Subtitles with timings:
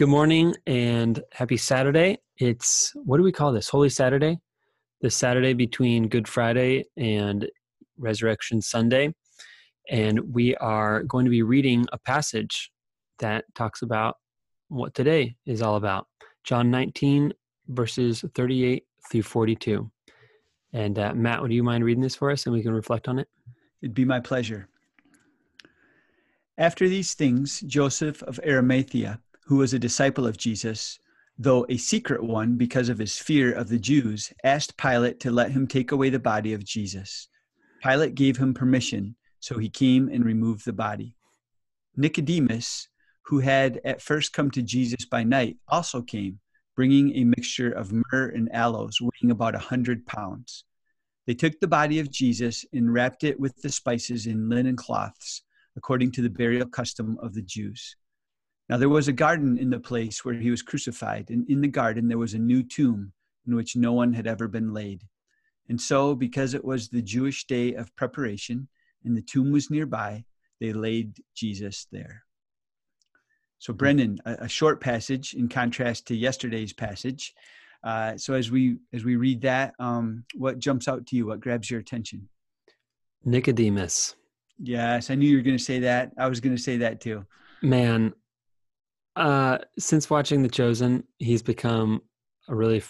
[0.00, 2.20] Good morning and happy Saturday.
[2.38, 3.68] It's what do we call this?
[3.68, 4.38] Holy Saturday?
[5.02, 7.46] The Saturday between Good Friday and
[7.98, 9.12] Resurrection Sunday.
[9.90, 12.72] And we are going to be reading a passage
[13.18, 14.16] that talks about
[14.68, 16.06] what today is all about
[16.44, 17.34] John 19,
[17.68, 19.90] verses 38 through 42.
[20.72, 23.18] And uh, Matt, would you mind reading this for us and we can reflect on
[23.18, 23.28] it?
[23.82, 24.66] It'd be my pleasure.
[26.56, 31.00] After these things, Joseph of Arimathea, who was a disciple of Jesus,
[31.36, 35.50] though a secret one because of his fear of the Jews, asked Pilate to let
[35.50, 37.26] him take away the body of Jesus.
[37.82, 41.16] Pilate gave him permission, so he came and removed the body.
[41.96, 42.86] Nicodemus,
[43.22, 46.38] who had at first come to Jesus by night, also came,
[46.76, 50.62] bringing a mixture of myrrh and aloes weighing about a hundred pounds.
[51.26, 55.42] They took the body of Jesus and wrapped it with the spices in linen cloths,
[55.76, 57.96] according to the burial custom of the Jews.
[58.70, 61.66] Now there was a garden in the place where he was crucified, and in the
[61.66, 63.12] garden there was a new tomb
[63.44, 65.02] in which no one had ever been laid.
[65.68, 68.68] And so, because it was the Jewish day of preparation
[69.04, 70.24] and the tomb was nearby,
[70.60, 72.22] they laid Jesus there.
[73.58, 77.34] So, Brendan, a, a short passage in contrast to yesterday's passage.
[77.82, 81.26] Uh, so, as we as we read that, um, what jumps out to you?
[81.26, 82.28] What grabs your attention?
[83.24, 84.14] Nicodemus.
[84.60, 86.12] Yes, I knew you were going to say that.
[86.16, 87.26] I was going to say that too.
[87.62, 88.14] Man,
[89.16, 92.02] uh, since watching The Chosen, he's become
[92.48, 92.82] a really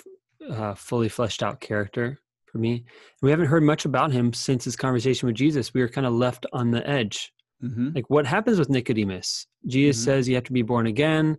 [0.49, 2.85] uh, fully fleshed out character for me.
[3.23, 5.75] We haven't heard much about him since his conversation with Jesus.
[5.75, 7.33] We were kind of left on the edge.
[7.63, 7.91] Mm-hmm.
[7.95, 9.47] Like, what happens with Nicodemus?
[9.67, 10.05] Jesus mm-hmm.
[10.05, 11.37] says you have to be born again,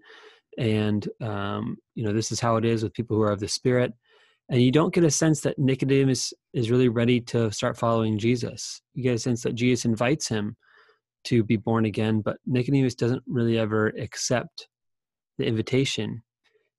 [0.58, 3.48] and um, you know this is how it is with people who are of the
[3.48, 3.94] Spirit.
[4.50, 8.82] And you don't get a sense that Nicodemus is really ready to start following Jesus.
[8.94, 10.58] You get a sense that Jesus invites him
[11.26, 14.68] to be born again, but Nicodemus doesn't really ever accept
[15.42, 16.24] the invitation.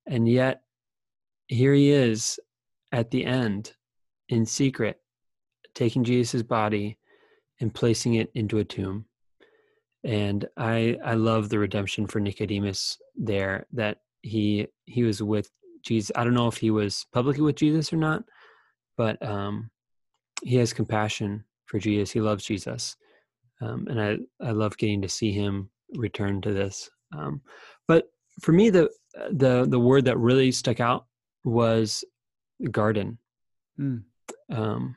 [0.07, 0.63] And yet,
[1.49, 2.41] here he is
[2.93, 3.73] at the end
[4.29, 5.01] in secret,
[5.75, 6.99] taking Jesus' body
[7.61, 9.07] and placing it into a tomb.
[10.05, 15.51] And I I love the redemption for Nicodemus there that he he was with
[15.83, 16.11] Jesus.
[16.17, 18.25] I don't know if he was publicly with Jesus or not,
[18.97, 19.71] but um,
[20.43, 22.11] he has compassion for Jesus.
[22.11, 22.97] He loves Jesus,
[23.61, 26.91] um, and I I love getting to see him return to this.
[27.17, 27.43] Um,
[27.87, 28.09] but
[28.41, 28.91] for me the
[29.31, 31.07] the the word that really stuck out
[31.45, 32.05] was
[32.71, 33.19] garden
[33.79, 34.03] mm.
[34.51, 34.97] um,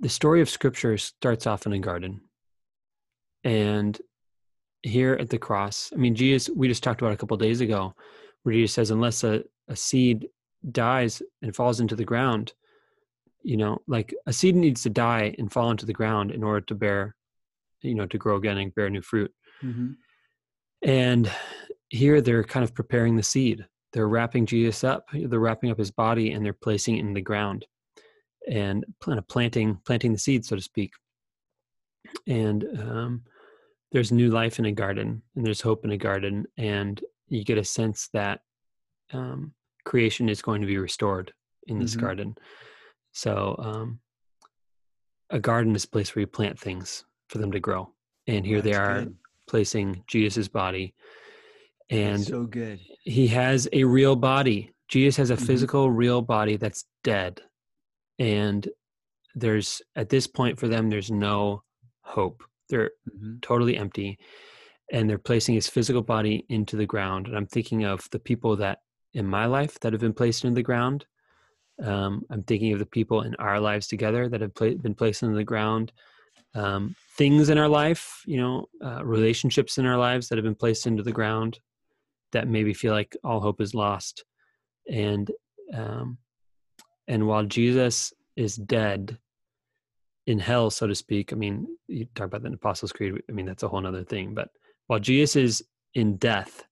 [0.00, 2.20] the story of scripture starts off in a garden
[3.44, 4.00] and
[4.82, 7.94] here at the cross i mean jesus we just talked about a couple days ago
[8.42, 10.28] where jesus says unless a, a seed
[10.70, 12.52] dies and falls into the ground
[13.42, 16.60] you know like a seed needs to die and fall into the ground in order
[16.60, 17.16] to bear
[17.82, 19.92] you know to grow again and bear new fruit mm-hmm.
[20.82, 21.30] And
[21.88, 23.66] here they're kind of preparing the seed.
[23.92, 25.06] They're wrapping Jesus up.
[25.12, 27.66] They're wrapping up his body and they're placing it in the ground
[28.48, 30.92] and kind of planting planting the seed, so to speak.
[32.26, 33.22] And um,
[33.92, 37.58] there's new life in a garden, and there's hope in a garden, and you get
[37.58, 38.40] a sense that
[39.12, 39.52] um,
[39.84, 41.32] creation is going to be restored
[41.66, 42.06] in this mm-hmm.
[42.06, 42.38] garden.
[43.12, 44.00] So, um,
[45.30, 47.90] a garden is a place where you plant things for them to grow,
[48.26, 49.16] and here That's they are good
[49.48, 50.94] placing Jesus' body.
[51.90, 52.80] And so good.
[53.02, 54.72] He has a real body.
[54.88, 55.44] Jesus has a mm-hmm.
[55.44, 57.40] physical, real body that's dead.
[58.18, 58.68] And
[59.34, 61.62] there's, at this point for them, there's no
[62.02, 62.42] hope.
[62.68, 63.38] They're mm-hmm.
[63.40, 64.18] totally empty.
[64.92, 67.26] And they're placing his physical body into the ground.
[67.26, 68.78] And I'm thinking of the people that
[69.14, 71.06] in my life that have been placed into the ground.
[71.82, 75.22] Um, I'm thinking of the people in our lives together that have pla- been placed
[75.22, 75.92] into the ground
[76.54, 80.54] um, things in our life, you know, uh, relationships in our lives that have been
[80.54, 81.58] placed into the ground
[82.32, 84.24] that maybe feel like all hope is lost.
[84.90, 85.30] And
[85.74, 86.18] um,
[87.06, 89.18] and while Jesus is dead
[90.26, 93.14] in hell, so to speak, I mean, you talk about the Apostles' Creed.
[93.28, 94.34] I mean, that's a whole other thing.
[94.34, 94.50] But
[94.86, 95.62] while Jesus is
[95.94, 96.64] in death,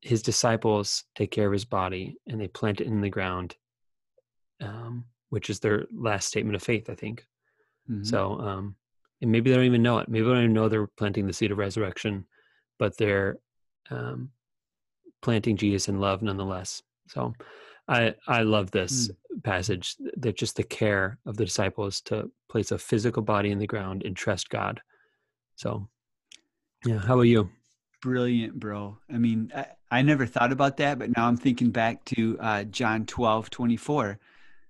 [0.00, 3.56] his disciples take care of his body and they plant it in the ground,
[4.60, 7.26] um, which is their last statement of faith, I think.
[7.90, 8.04] Mm-hmm.
[8.04, 8.76] So, um,
[9.20, 10.08] and maybe they don't even know it.
[10.08, 12.24] Maybe they don't even know they're planting the seed of resurrection,
[12.78, 13.38] but they're
[13.90, 14.30] um,
[15.22, 16.82] planting Jesus in love nonetheless.
[17.08, 17.34] So
[17.88, 19.42] I I love this Mm.
[19.42, 23.66] passage that just the care of the disciples to place a physical body in the
[23.66, 24.80] ground and trust God.
[25.56, 25.88] So
[26.84, 27.50] yeah, how about you?
[28.02, 28.96] Brilliant, bro.
[29.12, 32.64] I mean, I, I never thought about that, but now I'm thinking back to uh,
[32.64, 34.18] John 12, 24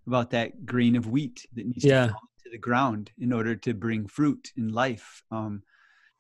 [0.07, 2.07] about that grain of wheat that needs Yeah.
[2.07, 5.23] to fall the ground in order to bring fruit in life.
[5.31, 5.63] Um,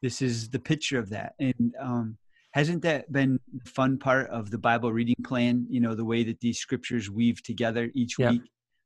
[0.03, 1.35] this is the picture of that.
[1.39, 2.17] And um,
[2.53, 5.67] hasn't that been the fun part of the Bible reading plan?
[5.69, 8.43] You know, the way that these scriptures weave together each week.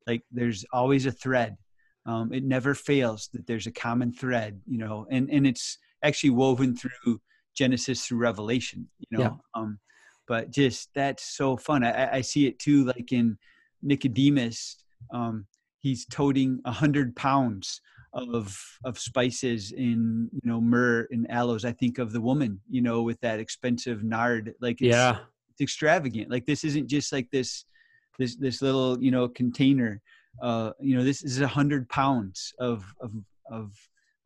[0.06, 1.56] Like there's always a thread.
[2.06, 6.30] Um, it never fails that there's a common thread, you know, and, and it's actually
[6.30, 7.20] woven through
[7.56, 9.24] Genesis through Revelation, you know.
[9.24, 9.30] Yeah.
[9.54, 9.78] Um,
[10.28, 11.82] but just that's so fun.
[11.84, 13.38] I, I- I see it too, like in
[13.82, 14.76] Nicodemus.
[15.12, 15.46] Um,
[15.84, 17.66] he's toting a hundred pounds
[18.14, 18.44] of
[18.84, 21.64] of spices in you know myrrh and aloes.
[21.64, 24.54] I think of the woman, you know, with that expensive nard.
[24.60, 25.18] Like it's, Yeah.
[25.50, 26.30] it's extravagant.
[26.30, 27.64] Like this isn't just like this
[28.18, 30.00] this this little you know container.
[30.42, 33.12] Uh, you know, this is a hundred pounds of of
[33.50, 33.72] of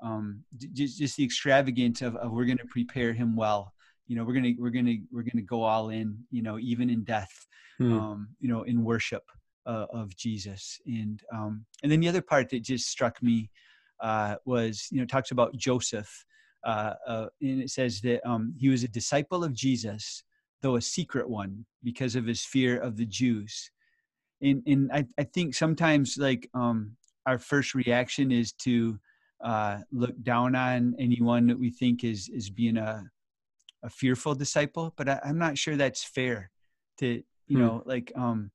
[0.01, 0.45] um,
[0.81, 3.73] just just the extravagance of, of we're going to prepare him well.
[4.07, 6.09] You know, we're gonna we're gonna we're gonna go all in.
[6.31, 7.35] You know, even in death.
[7.79, 7.93] Hmm.
[7.99, 9.23] Um, you know, in worship
[9.69, 10.81] uh, of Jesus.
[10.87, 13.51] And um, and then the other part that just struck me
[14.01, 16.25] uh, was you know it talks about Joseph,
[16.65, 20.25] uh, uh, and it says that um, he was a disciple of Jesus,
[20.63, 23.71] though a secret one because of his fear of the Jews.
[24.41, 28.99] And and I, I think sometimes like um, our first reaction is to
[29.45, 33.05] uh, look down on anyone that we think is is being a
[33.85, 36.51] a fearful disciple, but I, I'm not sure that's fair.
[36.99, 37.59] To you Hmm.
[37.59, 38.51] know, like um,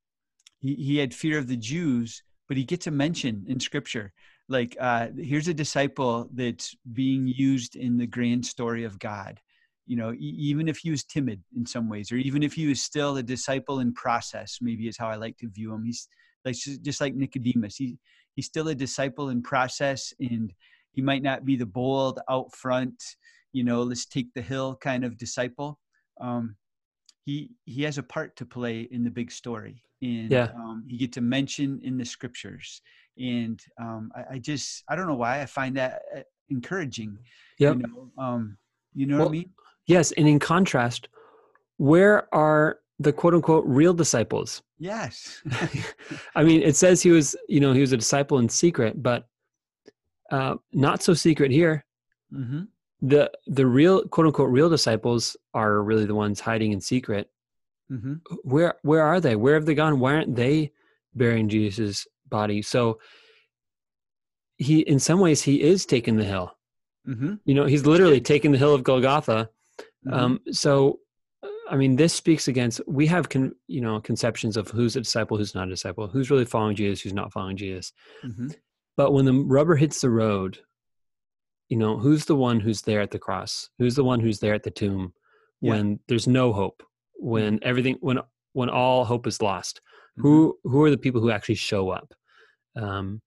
[0.64, 4.14] he he had fear of the Jews, but he gets a mention in Scripture.
[4.48, 9.40] Like uh, here's a disciple that's being used in the grand story of God.
[9.86, 12.68] You know, e- even if he was timid in some ways, or even if he
[12.68, 15.84] was still a disciple in process, maybe is how I like to view him.
[15.84, 16.08] He's
[16.46, 17.76] like just like Nicodemus.
[17.76, 17.98] He
[18.36, 20.54] he's still a disciple in process, and
[20.94, 22.96] he might not be the bold out front
[23.56, 25.80] you know let's take the hill kind of disciple
[26.20, 26.56] um,
[27.26, 30.50] he he has a part to play in the big story and Yeah.
[30.56, 32.82] um, he gets a mention in the scriptures
[33.18, 37.18] and um, I, I just i don't know why i find that uh, encouraging
[37.60, 37.78] Yep.
[37.78, 38.58] you know um,
[38.94, 39.50] you know Well, what i mean
[39.86, 41.10] Yes, and in contrast,
[41.78, 44.62] where are the quote unquote real disciples?
[44.80, 45.42] yes
[46.36, 49.28] I mean, it says he was, you know, he was a disciple in secret, but
[50.32, 51.86] uh, not so secret here.
[52.32, 52.64] hmm
[53.06, 57.30] The the real quote unquote real disciples are really the ones hiding in secret.
[57.90, 59.36] hmm Where where are they?
[59.36, 60.00] Where have they gone?
[60.00, 60.72] Why aren't they
[61.14, 62.62] burying Jesus' body?
[62.62, 63.00] So
[64.58, 66.56] he, in some ways, he is taking the hill.
[67.06, 69.50] hmm You know, he's literally taking the hill of Golgotha.
[70.08, 70.14] Mm-hmm.
[70.14, 71.00] Um, so,
[71.44, 72.80] uh, I mean, this speaks against.
[72.88, 76.32] We have, con, you know, conceptions of who's a disciple, who's not a disciple, who's
[76.32, 77.92] really following Jesus, who's not following Jesus.
[78.22, 78.48] hmm
[78.96, 80.60] But when the rubber hits the road,
[81.70, 83.70] you know, who's the one who's there at the cross?
[83.80, 85.14] Who's the one who's there at the tomb
[85.62, 85.72] Yeah.
[85.72, 86.84] when there's no hope?
[87.16, 88.20] When everything, when
[88.54, 89.82] when all hope is lost,
[90.18, 90.22] Mm-hmm.
[90.28, 92.14] who who are the people who actually show up?
[92.76, 93.22] Um,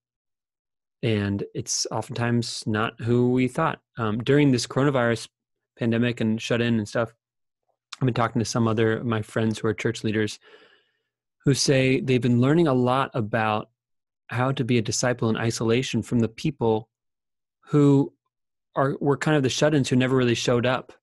[1.03, 3.79] and it's oftentimes not who we thought.
[3.97, 5.27] Um, during this coronavirus
[5.77, 7.13] pandemic and shut in and stuff,
[8.01, 10.39] I've been talking to some other of my friends who are church leaders
[11.43, 13.69] who say they've been learning a lot about
[14.27, 16.89] how to be a disciple in isolation from the people
[17.65, 18.13] who
[18.77, 20.93] are were kind of the shut-ins who never really showed up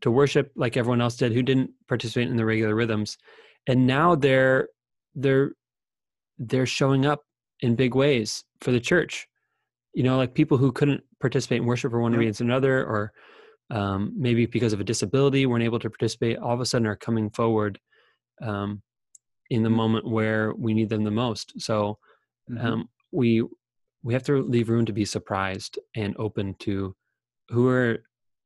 [0.00, 3.18] to worship like everyone else did who didn't participate in the regular rhythms
[3.66, 4.68] and now they're
[5.14, 5.52] they're
[6.38, 7.24] they're showing up
[7.60, 9.26] in big ways for the church
[9.94, 13.12] you know like people who couldn't participate in worship for one reason or another or
[13.70, 16.96] um, maybe because of a disability weren't able to participate all of a sudden are
[16.96, 17.78] coming forward
[18.42, 18.82] um,
[19.50, 19.76] in the Mhm.
[19.76, 21.98] moment where we need them the most so
[22.50, 22.64] Mhm.
[22.64, 23.42] um, we
[24.02, 26.94] we have to leave room to be surprised and open to
[27.50, 27.98] who are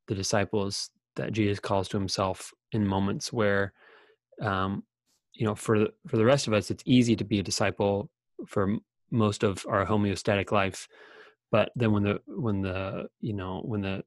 [0.08, 3.72] the disciples that Jesus calls to himself in moments where
[4.40, 4.84] um,
[5.32, 8.10] you know for the- for the rest of us it's easy to be a disciple
[8.46, 8.76] for
[9.10, 10.88] most of our homeostatic life
[11.50, 14.04] but then when the when the you know when the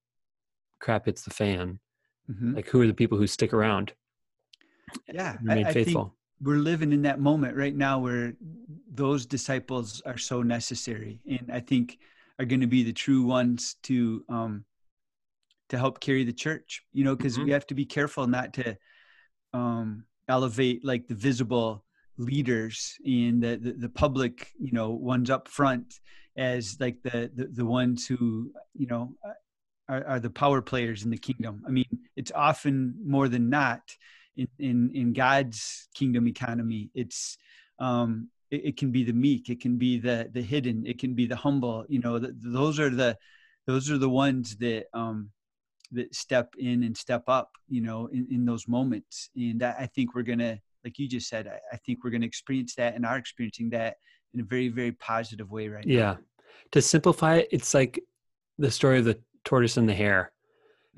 [0.79, 1.79] crap hits the fan
[2.29, 2.55] Mhm.
[2.55, 3.93] like who are the people who stick around
[5.11, 8.33] yeah and I- remain I think faithful we're living in that moment right now where
[8.91, 11.97] those disciples are so necessary and i think
[12.39, 14.63] are going to be the true ones to um
[15.69, 17.45] to help carry the church you know because Mhm.
[17.45, 18.75] we have to be careful not to
[19.53, 21.83] um elevate like the visible
[22.17, 25.99] leaders and the, the the public you know ones up front
[26.37, 29.15] as like the the, the ones who you know
[29.87, 33.81] are, are the power players in the kingdom i mean it's often more than not
[34.35, 37.37] in in, in God's kingdom economy, it's
[37.79, 41.13] um, it, it, can be the meek, it can be the the hidden, it can
[41.13, 41.85] be the humble.
[41.87, 43.17] You know, the, those are the
[43.67, 45.29] those are the ones that um,
[45.91, 47.51] that step in and step up.
[47.67, 51.29] You know, in, in those moments, and I, I think we're gonna, like you just
[51.29, 53.97] said, I, I think we're gonna experience that and are experiencing that
[54.33, 55.99] in a very very positive way right yeah.
[55.99, 56.19] now.
[56.71, 58.03] To simplify it, it's like
[58.57, 60.31] the story of the tortoise and the hare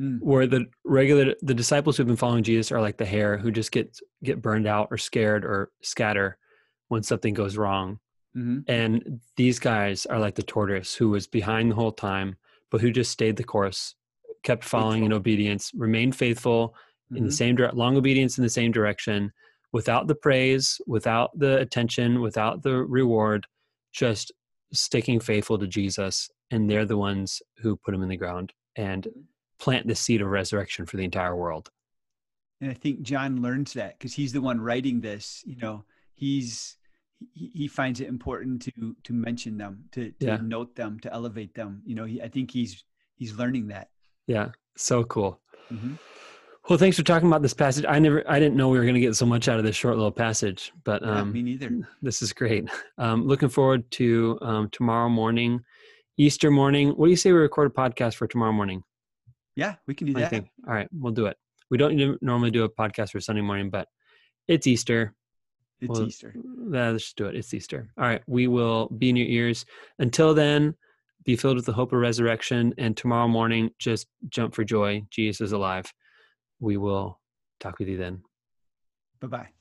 [0.01, 0.19] mm.
[0.21, 3.71] where the regular the disciples who've been following jesus are like the hare who just
[3.71, 6.37] get get burned out or scared or scatter
[6.87, 7.99] when something goes wrong
[8.35, 8.59] mm-hmm.
[8.67, 12.35] and these guys are like the tortoise who was behind the whole time
[12.69, 13.95] but who just stayed the course
[14.43, 15.05] kept following faithful.
[15.05, 17.17] in obedience remained faithful mm-hmm.
[17.17, 17.35] in the mm-hmm.
[17.35, 19.31] same dire- long obedience in the same direction
[19.71, 23.45] without the praise without the attention without the reward
[23.93, 24.31] just
[24.73, 29.03] sticking faithful to jesus and they're the ones who put him in the ground and
[29.03, 29.21] mm-hmm
[29.61, 31.69] plant the seed of resurrection for the entire world.
[32.59, 35.43] And I think John learns that because he's the one writing this.
[35.45, 36.77] You know, he's
[37.33, 40.37] he, he finds it important to to mention them, to, to yeah.
[40.41, 41.81] note them, to elevate them.
[41.85, 42.83] You know, he, I think he's
[43.15, 43.89] he's learning that.
[44.27, 45.39] Yeah, so cool.
[45.71, 45.93] Mm-hmm.
[46.69, 47.85] Well, thanks for talking about this passage.
[47.89, 49.75] I never, I didn't know we were going to get so much out of this
[49.75, 51.89] short little passage, but um, yeah, me neither.
[52.03, 52.69] This is great.
[52.99, 55.61] Um, looking forward to um, tomorrow morning,
[56.17, 56.89] Easter morning.
[56.89, 58.83] What do you say we record a podcast for tomorrow morning?
[59.61, 60.33] Yeah, we can do that.
[60.33, 61.37] All right, we'll do it.
[61.69, 63.87] We don't normally do a podcast for Sunday morning, but
[64.47, 65.13] it's Easter.
[65.79, 66.33] It's we'll, Easter.
[66.57, 67.35] Let's just do it.
[67.35, 67.91] It's Easter.
[67.97, 69.65] All right, we will be in your ears.
[69.99, 70.75] Until then,
[71.25, 72.73] be filled with the hope of resurrection.
[72.77, 75.03] And tomorrow morning, just jump for joy.
[75.11, 75.85] Jesus is alive.
[76.59, 77.19] We will
[77.59, 78.23] talk with you then.
[79.19, 79.60] Bye bye.